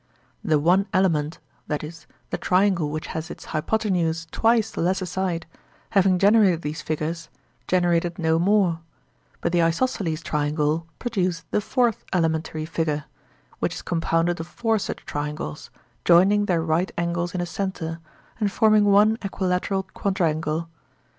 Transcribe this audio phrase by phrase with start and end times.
[0.43, 5.45] The one element (that is, the triangle which has its hypotenuse twice the lesser side)
[5.91, 7.29] having generated these figures,
[7.67, 8.79] generated no more;
[9.41, 13.03] but the isosceles triangle produced the fourth elementary figure,
[13.59, 15.69] which is compounded of four such triangles,
[16.03, 17.99] joining their right angles in a centre,
[18.39, 20.67] and forming one equilateral quadrangle.